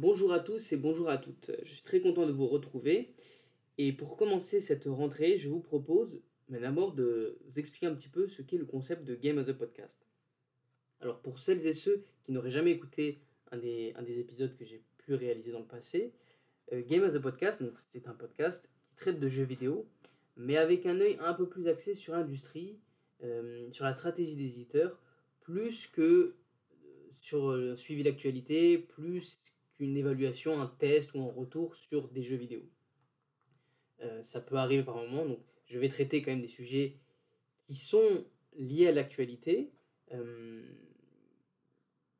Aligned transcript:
Bonjour 0.00 0.32
à 0.32 0.38
tous 0.38 0.70
et 0.70 0.76
bonjour 0.76 1.08
à 1.08 1.18
toutes. 1.18 1.50
Je 1.64 1.72
suis 1.72 1.82
très 1.82 1.98
content 1.98 2.24
de 2.24 2.30
vous 2.30 2.46
retrouver. 2.46 3.12
Et 3.78 3.92
pour 3.92 4.16
commencer 4.16 4.60
cette 4.60 4.84
rentrée, 4.84 5.40
je 5.40 5.48
vous 5.48 5.58
propose 5.58 6.20
mais 6.48 6.60
d'abord 6.60 6.92
de 6.92 7.36
vous 7.44 7.58
expliquer 7.58 7.86
un 7.86 7.96
petit 7.96 8.08
peu 8.08 8.28
ce 8.28 8.42
qu'est 8.42 8.58
le 8.58 8.64
concept 8.64 9.02
de 9.02 9.16
Game 9.16 9.38
as 9.38 9.48
a 9.48 9.54
Podcast. 9.54 10.06
Alors 11.00 11.18
pour 11.20 11.40
celles 11.40 11.66
et 11.66 11.72
ceux 11.72 12.04
qui 12.22 12.30
n'auraient 12.30 12.52
jamais 12.52 12.70
écouté 12.70 13.18
un 13.50 13.56
des, 13.56 13.92
épisodes 14.20 14.56
que 14.56 14.64
j'ai 14.64 14.84
pu 14.98 15.14
réaliser 15.14 15.50
dans 15.50 15.58
le 15.58 15.66
passé, 15.66 16.12
euh, 16.72 16.80
Game 16.86 17.02
as 17.02 17.16
a 17.16 17.20
Podcast, 17.20 17.60
c'est 17.92 18.06
un 18.06 18.14
podcast 18.14 18.70
qui 18.90 18.94
traite 18.94 19.18
de 19.18 19.26
jeux 19.26 19.42
vidéo, 19.42 19.88
mais 20.36 20.58
avec 20.58 20.86
un 20.86 21.00
œil 21.00 21.18
un 21.20 21.34
peu 21.34 21.48
plus 21.48 21.66
axé 21.66 21.96
sur 21.96 22.12
l'industrie, 22.12 22.78
euh, 23.24 23.68
sur 23.72 23.84
la 23.84 23.94
stratégie 23.94 24.36
des 24.36 24.46
éditeurs, 24.46 24.96
plus 25.40 25.88
que 25.88 26.02
euh, 26.02 26.34
sur 27.20 27.56
le 27.56 27.74
suivi 27.74 28.04
d'actualité, 28.04 28.78
plus 28.78 29.40
qu'une 29.78 29.96
évaluation, 29.96 30.60
un 30.60 30.66
test 30.66 31.14
ou 31.14 31.22
un 31.22 31.32
retour 31.32 31.76
sur 31.76 32.08
des 32.08 32.22
jeux 32.22 32.36
vidéo. 32.36 32.62
ça 34.22 34.40
peut 34.40 34.56
arriver 34.56 34.82
par 34.82 34.96
moment, 34.96 35.24
donc 35.24 35.40
je 35.66 35.78
vais 35.78 35.88
traiter 35.88 36.22
quand 36.22 36.30
même 36.30 36.40
des 36.40 36.48
sujets 36.48 36.98
qui 37.66 37.74
sont 37.74 38.24
liés 38.56 38.88
à 38.88 38.92
l'actualité. 38.92 39.70
Euh, 40.12 40.62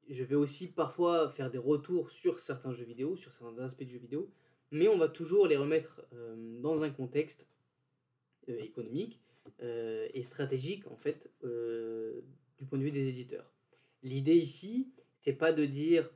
je 0.09 0.23
vais 0.23 0.35
aussi 0.35 0.69
parfois 0.69 1.31
faire 1.31 1.51
des 1.51 1.59
retours 1.59 2.11
sur 2.11 2.41
certains 2.41 2.73
jeux 2.73 2.85
vidéo, 2.85 3.17
sur 3.17 3.33
certains 3.33 3.59
aspects 3.63 3.83
de 3.83 3.91
jeux 3.91 3.99
vidéo, 3.99 4.31
mais 4.71 4.89
on 4.89 4.99
va 4.99 5.09
toujours 5.09 5.47
les 5.47 5.57
remettre 5.57 6.03
euh, 6.13 6.61
dans 6.61 6.83
un 6.83 6.91
contexte 6.91 7.49
euh, 8.49 8.59
économique 8.59 9.21
et 10.13 10.23
stratégique 10.25 10.87
en 10.89 10.97
fait 10.97 11.31
du 11.43 12.67
point 12.67 12.79
de 12.79 12.85
vue 12.85 12.91
des 12.91 13.09
éditeurs. 13.09 13.51
L'idée 14.03 14.37
ici, 14.37 14.93
c'est 15.21 15.33
pas 15.33 15.55
de 15.55 15.65
dire 15.65 16.11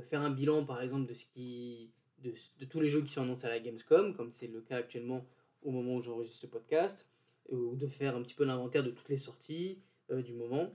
de 0.00 0.04
faire 0.04 0.22
un 0.22 0.30
bilan 0.30 0.64
par 0.64 0.82
exemple 0.82 1.08
de 1.08 1.14
ce 1.14 1.26
qui 1.26 1.92
de, 2.18 2.34
tous 2.66 2.80
les 2.80 2.88
jeux 2.88 3.02
qui 3.02 3.12
sont 3.12 3.22
annoncés 3.22 3.46
à 3.46 3.50
la 3.50 3.60
Gamescom, 3.60 4.14
comme 4.14 4.30
c'est 4.30 4.46
le 4.46 4.60
cas 4.60 4.76
actuellement 4.76 5.26
au 5.62 5.70
moment 5.70 5.96
où 5.96 6.02
j'enregistre 6.02 6.40
ce 6.40 6.46
podcast, 6.46 7.06
euh, 7.52 7.56
ou 7.56 7.76
de 7.76 7.86
faire 7.86 8.14
un 8.14 8.22
petit 8.22 8.34
peu 8.34 8.44
l'inventaire 8.44 8.84
de 8.84 8.90
toutes 8.90 9.08
les 9.08 9.16
sorties 9.16 9.80
euh, 10.10 10.20
du 10.22 10.34
moment. 10.34 10.74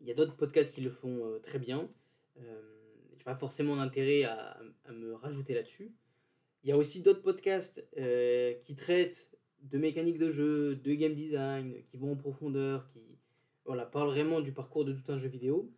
Il 0.00 0.06
y 0.06 0.12
a 0.12 0.14
d'autres 0.14 0.36
podcasts 0.36 0.72
qui 0.72 0.80
le 0.80 0.90
font 0.90 1.26
euh, 1.26 1.38
très 1.40 1.58
bien. 1.58 1.88
je 2.36 2.42
n'ai 2.42 3.24
pas 3.24 3.34
forcément 3.34 3.76
d'intérêt 3.76 4.22
à, 4.24 4.60
à, 4.84 4.92
me 4.92 5.14
rajouter 5.14 5.54
là-dessus. 5.54 5.92
Il 6.62 6.70
y 6.70 6.72
a 6.72 6.76
aussi 6.76 7.02
d'autres 7.02 7.22
podcasts 7.22 7.84
qui 8.62 8.76
traitent 8.76 9.28
de 9.62 9.78
mécanique 9.78 10.18
de 10.18 10.30
jeu, 10.30 10.76
de 10.76 10.94
game 10.94 11.14
design, 11.14 11.82
qui 11.84 11.96
vont 11.96 12.12
en 12.12 12.16
profondeur, 12.16 12.88
qui 12.88 13.00
voilà, 13.64 13.86
parlent 13.86 14.08
vraiment 14.08 14.40
du 14.40 14.52
parcours 14.52 14.84
de 14.84 14.92
tout 14.92 15.10
un 15.12 15.18
jeu 15.18 15.28
vidéo. 15.28 15.70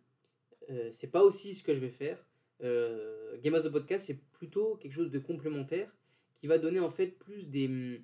Euh, 0.69 0.89
c'est 0.91 1.07
pas 1.07 1.23
aussi 1.23 1.55
ce 1.55 1.63
que 1.63 1.73
je 1.73 1.79
vais 1.79 1.89
faire. 1.89 2.23
Game 2.61 3.55
as 3.55 3.65
a 3.65 3.69
Podcast, 3.69 4.07
c'est 4.07 4.19
plutôt 4.33 4.75
quelque 4.75 4.93
chose 4.93 5.11
de 5.11 5.19
complémentaire 5.19 5.91
qui 6.39 6.47
va 6.47 6.57
donner 6.57 6.79
en 6.79 6.89
fait 6.89 7.07
plus 7.07 7.49
des, 7.49 7.67
mm, 7.67 7.99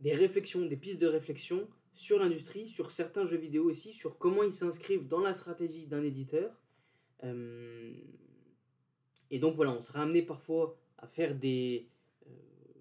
des 0.00 0.14
réflexions, 0.14 0.66
des 0.66 0.76
pistes 0.76 1.00
de 1.00 1.06
réflexion 1.06 1.68
sur 1.94 2.18
l'industrie, 2.18 2.68
sur 2.68 2.90
certains 2.90 3.26
jeux 3.26 3.38
vidéo 3.38 3.64
aussi, 3.64 3.92
sur 3.92 4.18
comment 4.18 4.44
ils 4.44 4.54
s'inscrivent 4.54 5.08
dans 5.08 5.20
la 5.20 5.34
stratégie 5.34 5.86
d'un 5.86 6.04
éditeur. 6.04 6.52
Euh, 7.24 7.92
et 9.30 9.38
donc 9.38 9.56
voilà, 9.56 9.72
on 9.72 9.80
sera 9.80 10.02
amené 10.02 10.22
parfois 10.22 10.78
à 10.98 11.08
faire 11.08 11.34
des, 11.34 11.88
euh, 12.26 12.30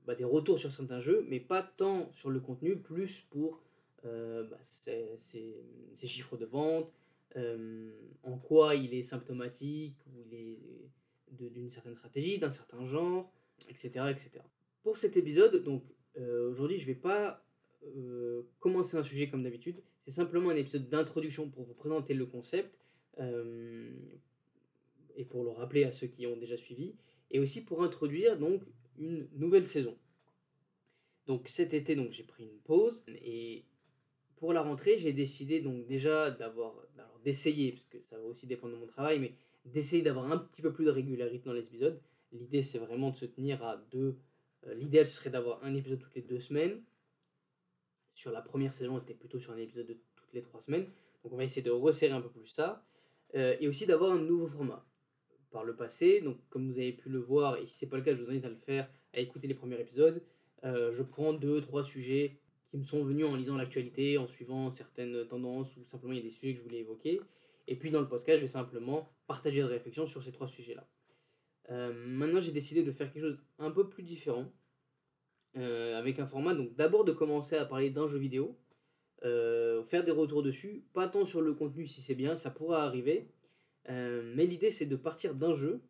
bah, 0.06 0.14
des 0.14 0.24
retours 0.24 0.60
sur 0.60 0.72
certains 0.72 1.00
jeux, 1.00 1.26
mais 1.28 1.40
pas 1.40 1.64
tant 1.64 2.12
sur 2.14 2.30
le 2.30 2.40
contenu, 2.40 2.78
plus 2.78 3.22
pour 3.32 3.64
euh, 4.06 4.44
bah, 4.44 4.60
ses, 4.62 5.18
chiffres 5.96 6.38
de 6.38 6.46
vente, 6.46 6.92
en 8.24 8.38
quoi 8.38 8.76
il 8.76 8.94
est 8.94 9.04
symptomatique, 9.04 9.98
ou 10.08 10.22
il 10.26 10.34
est 10.34 10.60
d'une 11.32 11.70
certaine 11.70 11.96
stratégie, 11.96 12.40
d'un 12.40 12.52
certain 12.52 12.86
genre, 12.86 13.32
etc. 13.70 13.90
etc. 14.10 14.32
Pour 14.84 14.98
cet 14.98 15.18
épisode, 15.18 15.64
donc 15.64 15.84
euh, 16.18 16.50
aujourd'hui 16.50 16.78
je 16.78 16.84
ne 16.84 16.88
vais 16.88 17.00
pas 17.00 17.44
euh, 17.96 18.44
commencer 18.60 18.98
un 18.98 19.04
sujet 19.04 19.30
comme 19.30 19.44
d'habitude, 19.44 19.82
c'est 20.06 20.12
simplement 20.12 20.50
un 20.50 20.56
épisode 20.56 20.90
d'introduction 20.90 21.50
pour 21.50 21.64
vous 21.66 21.74
présenter 21.74 22.14
le 22.14 22.26
concept 22.26 22.78
euh, 23.20 23.92
et 25.16 25.26
pour 25.26 25.44
le 25.44 25.50
rappeler 25.50 25.84
à 25.84 25.92
ceux 25.92 26.08
qui 26.08 26.28
ont 26.28 26.38
déjà 26.38 26.58
suivi, 26.58 26.96
et 27.32 27.40
aussi 27.40 27.62
pour 27.62 27.84
introduire 27.84 28.38
donc 28.38 28.62
une 28.98 29.28
nouvelle 29.34 29.66
saison. 29.66 29.98
Donc 31.26 31.48
cet 31.50 31.74
été 31.74 31.96
donc 31.96 32.12
j'ai 32.12 32.24
pris 32.24 32.46
une 32.46 32.60
pause 32.60 33.04
et 33.08 33.66
pour 34.38 34.54
la 34.54 34.62
rentrée 34.62 34.98
j'ai 34.98 35.12
décidé 35.12 35.60
donc 35.60 35.86
déjà 35.86 36.32
d'avoir 36.32 36.74
d'essayer 37.24 37.74
parce 37.74 37.88
que 37.88 37.98
ça 38.10 38.18
va 38.18 38.24
aussi 38.24 38.48
dépendre 38.48 38.76
de 38.76 38.80
mon 38.80 38.88
travail 38.88 39.20
mais 39.20 39.34
d'essayer 39.68 40.02
d'avoir 40.02 40.32
un 40.32 40.38
petit 40.38 40.62
peu 40.62 40.74
plus 40.74 40.86
de 40.86 40.92
régularité 40.92 41.46
dans 41.46 41.54
les 41.54 41.62
épisodes. 41.62 42.00
L'idée 42.32 42.64
c'est 42.64 42.80
vraiment 42.80 43.12
de 43.12 43.18
se 43.18 43.26
tenir 43.26 43.64
à 43.64 43.78
deux 43.92 44.18
euh, 44.66 44.74
l'idéal, 44.74 45.06
ce 45.06 45.18
serait 45.18 45.30
d'avoir 45.30 45.64
un 45.64 45.76
épisode 45.76 46.00
toutes 46.00 46.16
les 46.16 46.22
deux 46.22 46.40
semaines. 46.40 46.82
Sur 48.14 48.32
la 48.32 48.42
première 48.42 48.74
saison, 48.74 48.96
on 48.96 49.02
était 49.02 49.14
plutôt 49.14 49.40
sur 49.40 49.52
un 49.52 49.58
épisode 49.58 49.88
de 49.88 49.98
toutes 50.16 50.34
les 50.34 50.42
trois 50.42 50.60
semaines. 50.60 50.86
Donc 51.24 51.34
on 51.34 51.38
va 51.38 51.44
essayer 51.44 51.62
de 51.62 51.72
resserrer 51.72 52.14
un 52.14 52.22
peu 52.22 52.30
plus 52.30 52.48
ça. 52.48 52.84
Euh, 53.36 53.56
et 53.60 53.68
aussi 53.68 53.86
d'avoir 53.86 54.14
un 54.14 54.20
nouveau 54.20 54.48
format. 54.48 54.86
Par 55.52 55.64
le 55.64 55.76
passé, 55.76 56.22
donc 56.22 56.38
comme 56.50 56.68
vous 56.68 56.78
avez 56.78 56.92
pu 56.92 57.10
le 57.10 57.20
voir, 57.20 57.58
et 57.58 57.66
si 57.68 57.76
ce 57.78 57.86
n'est 57.86 57.90
pas 57.90 57.98
le 57.98 58.04
cas, 58.04 58.14
je 58.14 58.22
vous 58.22 58.30
invite 58.30 58.46
à 58.46 58.50
le 58.50 58.58
faire, 58.58 58.90
à 59.14 59.20
écouter 59.20 59.48
les 59.48 59.54
premiers 59.54 59.80
épisodes. 59.80 60.22
Euh, 60.66 60.92
je 60.94 61.04
prends 61.04 61.34
deux, 61.34 61.62
trois 61.62 61.84
sujets 61.84 62.38
qui 62.70 62.78
me 62.78 62.84
sont 62.84 63.04
venus 63.04 63.26
en 63.26 63.36
lisant 63.36 63.56
l'actualité, 63.56 64.18
en 64.18 64.28
suivant 64.28 64.72
certaines 64.72 65.26
tendances, 65.26 65.78
ou 65.78 65.86
simplement 65.86 66.14
il 66.14 66.18
y 66.18 66.20
a 66.20 66.24
des 66.24 66.32
sujets 66.32 66.54
que 66.54 66.60
je 66.60 66.64
voulais 66.64 66.80
évoquer. 66.80 67.22
Et 67.68 67.76
puis 67.76 67.92
dans 67.92 68.02
le 68.02 68.08
podcast, 68.08 68.38
je 68.38 68.44
vais 68.44 68.52
simplement 68.52 69.12
partager 69.28 69.62
des 69.62 69.68
réflexions 69.68 70.08
sur 70.08 70.24
ces 70.24 70.32
trois 70.32 70.48
sujets-là. 70.48 70.88
Euh, 71.70 71.94
maintenant, 71.94 72.42
j'ai 72.42 72.52
décidé 72.52 72.84
de 72.84 72.92
faire 72.92 73.12
quelque 73.12 73.24
chose 73.24 73.40
un 73.60 73.72
peu 73.72 73.90
plus 73.90 74.04
différent. 74.04 74.52
Euh, 75.58 75.98
avec 75.98 76.20
un 76.20 76.28
format, 76.28 76.54
donc 76.54 76.76
d'abord 76.76 77.04
de 77.04 77.12
commencer 77.12 77.56
à 77.56 77.66
parler 77.66 77.90
d'un 77.90 78.06
jeu 78.08 78.20
vidéo, 78.20 78.60
euh, 79.24 79.84
faire 79.84 80.04
des 80.04 80.12
retours 80.12 80.44
dessus, 80.44 80.86
pas 80.94 81.08
tant 81.08 81.26
sur 81.26 81.42
le 81.42 81.54
contenu 81.54 81.88
si 81.88 82.02
c'est 82.02 82.14
bien, 82.14 82.36
ça 82.36 82.52
pourra 82.52 82.84
arriver, 82.84 83.32
mais 83.90 84.46
l'idée 84.46 84.70
c'est 84.70 84.86
de 84.86 84.98
partir 84.98 85.34
d'un 85.34 85.56
jeu 85.56 85.82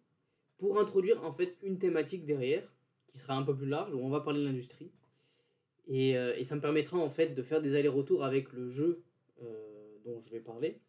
pour 0.58 0.80
introduire 0.80 1.22
en 1.26 1.34
fait 1.34 1.58
une 1.64 1.80
thématique 1.80 2.26
derrière 2.26 2.72
qui 3.08 3.18
sera 3.18 3.36
un 3.36 3.44
peu 3.44 3.58
plus 3.58 3.68
large 3.68 3.94
où 3.94 3.98
on 3.98 4.10
va 4.10 4.22
parler 4.22 4.40
de 4.40 4.46
l'industrie 4.46 4.92
et, 5.88 6.12
et, 6.12 6.44
ça 6.44 6.56
me 6.56 6.62
permettra 6.62 6.98
en 6.98 7.10
fait 7.10 7.34
de 7.34 7.42
faire 7.42 7.60
des 7.60 7.76
allers-retours 7.76 8.24
avec 8.24 8.54
le 8.54 8.70
jeu 8.70 9.04
dont 10.06 10.22
je 10.22 10.30
vais 10.30 10.40
parler 10.40 10.80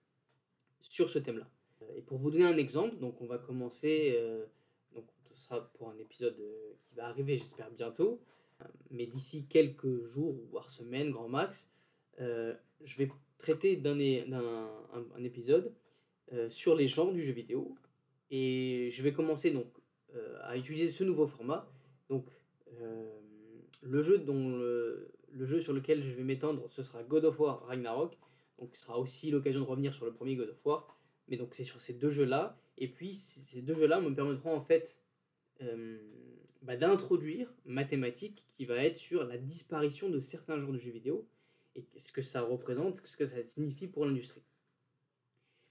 sur 0.83 1.11
ce 1.11 1.19
thème-là. 1.19 1.49
Et 1.97 2.03
pour 2.03 2.19
vous 2.19 2.31
donner 2.31 2.45
un 2.45 2.57
exemple, 2.57 2.97
donc 2.99 3.21
on 3.21 3.27
va 3.27 3.39
commencer 3.39 4.17
sera 5.39 5.61
pour 5.75 5.89
un 5.89 5.99
épisode 5.99 6.37
euh, 6.41 6.73
qui 6.83 6.95
va 6.95 7.07
arriver, 7.07 7.39
j'espère, 7.39 7.71
bientôt. 7.71 8.21
Mais 8.91 9.07
d'ici 9.07 9.47
quelques 9.49 10.05
jours, 10.07 10.35
voire 10.51 10.69
semaines, 10.69 11.13
grand 11.13 11.29
max, 11.29 11.71
euh, 12.21 12.55
je 12.85 12.99
vais 12.99 13.09
traiter 13.39 13.77
d'un 13.77 13.97
un, 14.01 15.23
épisode 15.25 15.73
euh, 16.33 16.51
sur 16.51 16.75
les 16.75 16.89
genres 16.89 17.13
du 17.13 17.23
jeu 17.23 17.33
vidéo. 17.33 17.77
Et 18.31 18.91
je 18.93 19.03
vais 19.03 19.13
commencer 19.13 19.53
donc 19.53 19.67
à 20.43 20.57
utiliser 20.57 20.91
ce 20.91 21.05
nouveau 21.05 21.27
format. 21.27 21.71
Donc, 22.09 22.27
le 23.83 24.03
jeu, 24.03 24.19
dont 24.19 24.59
le, 24.59 25.13
jeu 25.47 25.61
sur 25.61 25.73
lequel 25.73 26.03
je 26.03 26.11
vais 26.11 26.25
m'étendre, 26.25 26.69
ce 26.69 26.83
sera 26.83 27.03
God 27.05 27.27
of 27.27 27.39
War 27.39 27.65
Ragnarok. 27.67 28.19
Donc, 28.59 28.75
ce 28.75 28.83
sera 28.83 28.99
aussi 28.99 29.31
l'occasion 29.31 29.61
de 29.61 29.67
revenir 29.67 29.95
sur 29.95 30.05
le 30.07 30.13
premier 30.13 30.37
God 30.37 30.51
of 30.51 30.67
War. 30.67 30.99
Mais 31.29 31.37
donc, 31.37 31.55
c'est 31.55 31.65
sur 31.65 31.81
ces 31.81 31.93
deux 31.93 32.11
jeux-là. 32.11 32.59
Et 32.77 32.89
puis, 32.89 33.15
ces 33.15 33.63
deux 33.63 33.75
jeux-là 33.75 34.01
me 34.01 34.15
permettront 34.15 34.55
en 34.55 34.63
fait 34.63 34.99
euh, 35.63 35.99
bah, 36.63 36.77
d'introduire 36.77 37.53
ma 37.65 37.85
thématique 37.85 38.47
qui 38.57 38.65
va 38.65 38.77
être 38.85 38.97
sur 38.97 39.25
la 39.25 39.39
disparition 39.39 40.09
de 40.09 40.21
certains 40.21 40.59
genres 40.59 40.73
de 40.73 40.79
jeux 40.79 40.93
vidéo 40.93 41.29
et 41.75 41.85
ce 41.97 42.13
que 42.13 42.23
ça 42.23 42.43
représente, 42.43 43.05
ce 43.05 43.17
que 43.17 43.27
ça 43.27 43.45
signifie 43.45 43.89
pour 43.89 44.05
l'industrie. 44.05 44.43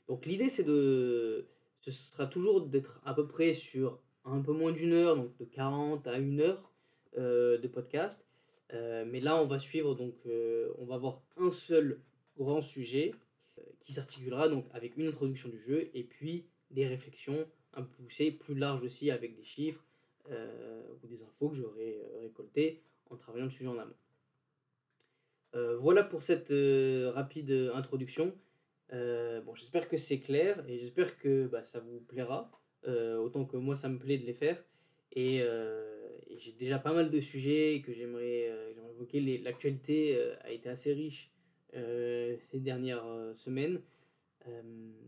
Donc 0.08 0.26
l'idée 0.26 0.50
c'est 0.50 0.64
de... 0.64 1.48
Ce 1.82 1.92
sera 1.92 2.26
toujours 2.26 2.66
d'être 2.66 3.02
à 3.06 3.14
peu 3.14 3.28
près 3.28 3.54
sur 3.54 4.02
un 4.26 4.42
peu 4.42 4.52
moins 4.52 4.72
d'une 4.72 4.94
heure, 4.94 5.16
donc 5.16 5.38
de 5.38 5.46
40 5.46 6.06
à 6.08 6.18
une 6.18 6.42
heure 6.42 6.74
euh, 7.18 7.58
de 7.58 7.68
podcast. 7.68 8.26
Euh, 8.74 9.06
mais 9.06 9.22
là 9.22 9.42
on 9.42 9.48
va 9.48 9.60
suivre, 9.60 9.96
donc 9.96 10.16
on 10.78 10.86
va 10.86 10.96
avoir 10.96 11.22
un 11.38 11.52
seul 11.52 12.02
grand 12.38 12.62
sujet 12.62 13.14
qui 13.82 13.94
s'articulera 13.94 14.50
donc 14.50 14.66
avec 14.74 14.98
une 14.98 15.08
introduction 15.08 15.50
du 15.50 15.60
jeu 15.60 15.90
et 15.94 16.04
puis 16.04 16.46
des 16.72 16.88
réflexions 16.88 17.48
un 17.74 17.84
peu 17.84 18.04
poussé, 18.04 18.32
plus 18.32 18.56
large 18.56 18.84
aussi 18.84 19.12
avec 19.12 19.36
des 19.36 19.44
chiffres 19.44 19.86
euh, 20.30 20.82
ou 21.04 21.08
des 21.08 21.24
infos 21.24 21.50
que 21.50 21.56
j'aurais 21.56 22.00
euh, 22.02 22.22
récoltées 22.22 22.82
en 23.10 23.16
travaillant 23.16 23.46
le 23.46 23.52
sujet 23.52 23.70
en 23.70 23.78
amont. 23.78 23.96
Euh, 25.56 25.78
voilà 25.78 26.04
pour 26.04 26.24
cette 26.24 26.54
rapide 27.14 27.52
introduction. 27.74 28.34
bon, 28.92 29.56
j'espère 29.56 29.88
que 29.88 29.98
c'est 29.98 30.20
clair 30.20 30.64
et 30.68 30.80
j'espère 30.80 31.18
que 31.18 31.48
bah, 31.48 31.64
ça 31.64 31.80
vous 31.80 32.02
plaira, 32.02 32.52
autant 32.86 33.46
que 33.46 33.58
moi 33.58 33.76
ça 33.76 33.90
me 33.90 33.98
plaît 33.98 34.18
de 34.18 34.26
les 34.26 34.34
faire. 34.34 34.62
Et 35.14 35.42
j'ai 36.38 36.52
déjà 36.52 36.80
pas 36.80 36.94
mal 36.94 37.10
de 37.10 37.22
sujets 37.22 37.82
que 37.86 37.94
j'aimerais 37.94 38.52
évoquer. 38.92 39.38
L'actualité 39.40 40.20
a 40.42 40.52
été 40.52 40.68
assez 40.68 40.94
riche 40.94 41.32
ces 41.78 42.60
dernières 42.60 43.06
semaines. 43.36 43.82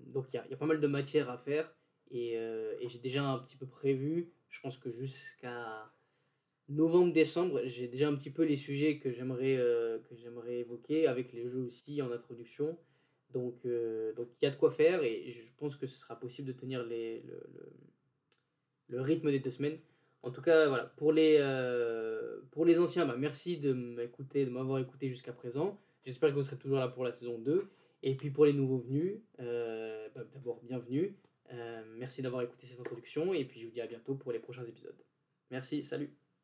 donc 0.08 0.28
il 0.34 0.36
y, 0.36 0.54
a 0.54 0.58
pas 0.58 0.66
mal 0.66 0.80
de 0.80 0.88
matière 0.88 1.30
à 1.30 1.38
faire. 1.38 1.74
Et, 2.12 2.38
euh, 2.38 2.76
j'ai 2.88 3.00
déjà 3.00 3.24
un 3.24 3.40
petit 3.40 3.56
peu 3.56 3.68
prévu, 3.68 4.32
je 4.50 4.60
pense 4.62 4.78
que 4.78 4.92
jusqu'à 4.92 5.92
novembre-décembre, 6.70 7.62
j'ai 7.66 7.88
déjà 7.88 8.08
un 8.08 8.16
petit 8.16 8.32
peu 8.32 8.44
les 8.44 8.56
sujets 8.56 9.00
que 9.00 9.12
j'aimerais 9.12 9.58
euh, 9.58 10.00
que 10.10 10.16
j'aimerais 10.16 10.60
évoquer, 10.60 11.08
avec 11.08 11.34
les 11.34 11.48
jeux 11.48 11.62
aussi 11.62 12.02
en 12.02 12.12
introduction. 12.12 12.78
Donc 13.32 13.66
euh, 13.66 14.14
donc 14.14 14.30
il 14.42 14.46
y 14.46 14.48
a 14.48 14.52
de 14.52 14.56
quoi 14.56 14.72
faire 14.72 15.04
et 15.04 15.32
je 15.32 15.54
pense 15.58 15.76
que 15.76 15.86
ce 15.86 16.00
sera 16.00 16.20
possible 16.20 16.48
de 16.48 16.54
tenir 16.54 16.84
le, 16.84 17.22
rythme 19.02 19.32
des 19.32 19.40
deux 19.40 19.52
semaines. 19.52 19.78
En 20.22 20.32
tout 20.32 20.42
cas, 20.42 20.68
voilà, 20.68 20.86
pour 20.98 21.14
les, 21.14 21.38
euh, 21.40 22.42
pour 22.52 22.66
les 22.66 22.78
anciens, 22.78 23.06
bah, 23.06 23.16
merci 23.18 23.58
de 23.58 23.72
m'écouter, 23.72 24.46
de 24.46 24.50
m'avoir 24.50 24.80
écouté 24.80 25.08
jusqu'à 25.10 25.32
présent. 25.32 25.80
J'espère 26.06 26.30
que 26.30 26.36
vous 26.36 26.44
serez 26.44 26.58
toujours 26.58 26.80
là 26.80 26.88
pour 26.88 27.04
la 27.04 27.14
saison 27.14 27.38
2. 27.38 27.70
Et 28.04 28.16
puis 28.16 28.30
pour 28.30 28.46
les 28.46 28.54
nouveaux 28.54 28.80
venus, 28.80 29.20
euh, 29.40 30.08
bah, 30.16 30.24
d'abord 30.34 30.62
bienvenue. 30.64 31.16
Euh, 31.52 31.84
merci 31.98 32.22
d'avoir 32.22 32.44
écouté 32.44 32.68
cette 32.68 32.80
introduction 32.80 33.34
et 33.34 33.44
puis 33.44 33.60
je 33.60 33.66
vous 33.66 33.72
dis 33.72 33.82
à 33.82 33.88
bientôt 33.88 34.16
pour 34.16 34.32
les 34.32 34.40
prochains 34.40 34.64
épisodes. 34.64 35.04
Merci, 35.50 35.84
salut 35.84 36.19